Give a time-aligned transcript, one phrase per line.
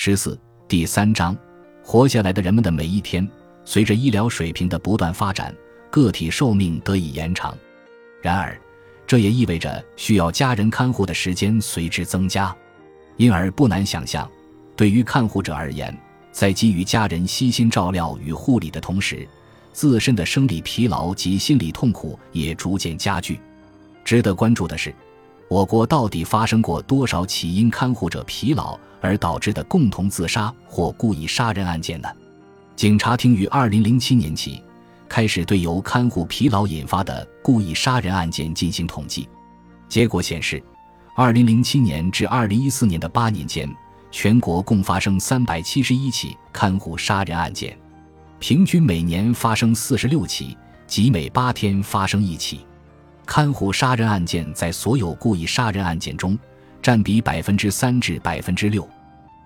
[0.00, 1.36] 十四第三章，
[1.82, 3.28] 活下来的人们的每一天，
[3.64, 5.52] 随着医疗水平的不断发展，
[5.90, 7.52] 个体寿命得以延长。
[8.22, 8.56] 然而，
[9.08, 12.54] 这也意味着需要家人看护的时间随之增加。
[13.16, 14.30] 因而，不难想象，
[14.76, 15.92] 对于看护者而言，
[16.30, 19.28] 在给予家人悉心照料与护理的同时，
[19.72, 23.40] 自身的生理疲劳及心理痛苦也逐渐加剧。
[24.04, 24.94] 值得关注的是。
[25.48, 32.08] 我国到底发生过多少起因看护者疲劳而导致的共同自杀或故意杀人案件呢？
[32.76, 34.62] 警察厅于二零零七年起
[35.08, 39.26] 开始对由看护疲劳引发的故意杀人案件进行统计，
[39.88, 40.62] 结果显示，
[41.16, 43.74] 二零零七年至二零一四年的八年间，
[44.10, 47.76] 全国共发生三百七十一起看护杀人案件，
[48.38, 50.54] 平均每年发生四十六起，
[50.86, 52.66] 即每八天发生一起。
[53.28, 56.36] 看护杀人案件在所有故意杀人案件中
[56.80, 58.88] 占比百分之三至百分之六。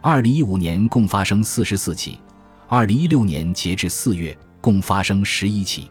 [0.00, 2.20] 二零一五年共发生四十四起，
[2.68, 5.90] 二零一六年截至四月共发生十一起。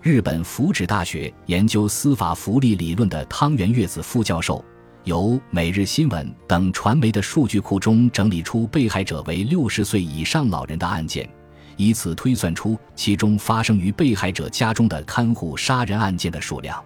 [0.00, 4.64] 日本福祉大学研究司法福利理论的汤原月子副教授，
[5.02, 11.28] 由《每日新闻》等传媒的数据库中整理出被害者为六十岁以上老人的案件，
[11.76, 16.80] 以此推算出其中发生于被害者家中的看护杀人案件的数量。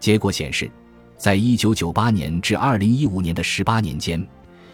[0.00, 0.68] 结果显示，
[1.16, 4.26] 在1998年至2015年的18年间，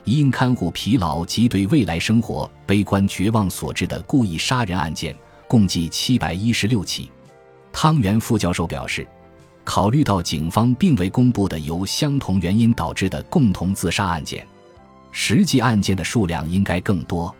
[0.04, 5.14] 因看护疲劳及对未来生活悲观绝望所致的故意杀人案件
[5.48, 7.10] 共计716起。
[7.72, 9.06] 汤原副教授表示，
[9.64, 14.46] 考虑到警方并未公布的由相同原因导致的共同自杀案件，
[15.10, 17.34] 实际案件的数量应该更多。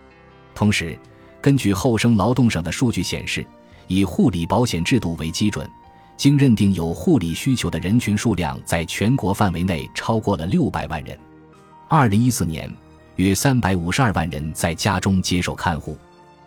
[0.55, 0.98] 同时，
[1.41, 3.47] 根据厚生劳动省的数据显示，
[3.87, 5.70] 以护理保险制度为基准。
[6.17, 11.17] 经认定有护理需求的人群数量在全国范围内超过了六百万人。
[11.89, 12.73] 二零一四年，
[13.17, 15.97] 约三百五十二万人在家中接受看护。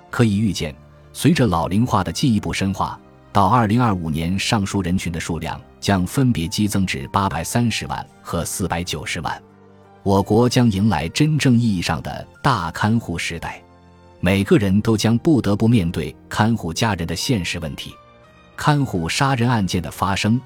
[0.10, 0.76] 可以预见，
[1.14, 3.00] 随着老龄化的进一步深化，
[3.32, 9.42] 到二零二五年，上述人群的数量将分别激增至八百三十万和四百九十万。
[10.02, 13.62] 我国将迎来真正意义上的大看护时代，
[14.20, 17.94] 每个人都将不得不面对看护家人的现实问题。
[18.60, 20.40] 看护杀人案件的发生，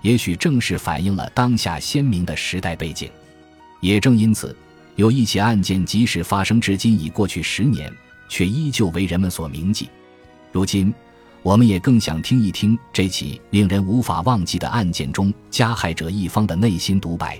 [0.00, 3.10] 也许正是反映了当下鲜明的时代背景。
[3.80, 4.56] 也正因此，
[4.96, 7.92] 有一起案件即使发生至今已过去十年，
[8.26, 9.90] 却依旧为人们所铭记。
[10.50, 10.94] 如今，
[11.42, 17.38] 我们也更想听一听这起令人无法忘记的案件中加害者一方的内心独白。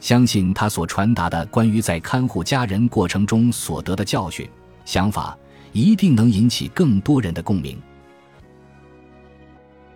[0.00, 4.48] 相信他所传达的关于在看护家人过程中所得的教训、
[4.84, 5.36] 想法，
[5.72, 7.76] 一定能引起更多人的共鸣。